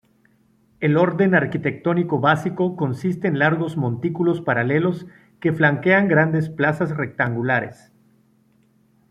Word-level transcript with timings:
El 0.79 0.97
orden 0.97 1.35
arquitectónico 1.35 2.19
básico 2.19 2.75
consiste 2.75 3.27
en 3.27 3.37
largos 3.37 3.77
montículos 3.77 4.41
paralelos 4.41 5.05
que 5.39 5.53
flanquean 5.53 6.07
grandes 6.07 6.49
plazas 6.49 6.97
rectangulares. 6.97 7.91